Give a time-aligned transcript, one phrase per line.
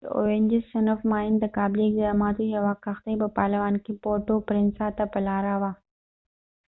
[0.05, 5.19] د اوینجز صنف ماین تقابلي اقداماتو یوه کښتۍ په پالوان کې پورټو پرینسا ته په
[5.27, 5.71] لاره وه